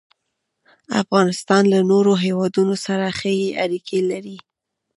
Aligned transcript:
افغانستان 1.01 1.63
له 1.73 1.79
نورو 1.91 2.13
هېوادونو 2.25 2.75
سره 2.85 3.05
ښې 3.19 3.35
اړیکې 3.63 3.99
لري. 4.11 4.37